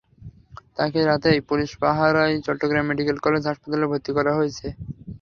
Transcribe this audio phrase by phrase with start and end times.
[0.77, 4.67] তাঁকে রাতেই পুলিশ পাহারায় চট্টগ্রাম মেডিকেল কলেজ হাসপাতালে ভর্তি করা হয়েছে।